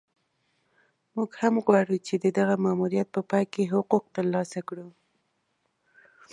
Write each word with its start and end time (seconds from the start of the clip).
موږ 1.15 1.29
هم 1.41 1.55
غواړو 1.65 1.95
چې 2.07 2.13
د 2.23 2.25
دغه 2.37 2.55
ماموریت 2.65 3.07
په 3.15 3.21
پای 3.29 3.43
کې 3.53 3.71
حقوق 3.73 4.03
ترلاسه 4.17 4.59
کړو. 4.67 4.87